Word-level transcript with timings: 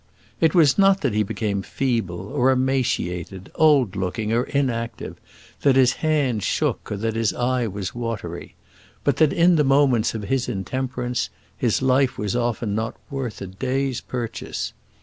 It 0.39 0.55
was 0.55 0.79
not 0.79 1.01
that 1.01 1.13
he 1.13 1.21
became 1.21 1.61
feeble 1.61 2.21
or 2.29 2.49
emaciated, 2.49 3.51
old 3.53 3.95
looking 3.95 4.33
or 4.33 4.45
inactive, 4.45 5.17
that 5.61 5.75
his 5.75 5.93
hand 6.01 6.41
shook, 6.41 6.91
or 6.91 6.97
that 6.97 7.13
his 7.15 7.33
eye 7.35 7.67
was 7.67 7.93
watery; 7.93 8.55
but 9.03 9.17
that 9.17 9.31
in 9.31 9.57
the 9.57 9.63
moments 9.63 10.15
of 10.15 10.23
his 10.23 10.49
intemperance 10.49 11.29
his 11.55 11.83
life 11.83 12.17
was 12.17 12.35
often 12.35 12.73
not 12.73 12.97
worth 13.11 13.43
a 13.43 13.45
day's 13.45 14.01
purchase. 14.01 14.73